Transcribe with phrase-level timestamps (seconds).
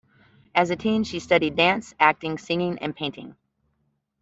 [0.55, 3.35] As a teen, she studied dance, acting, singing, and painting.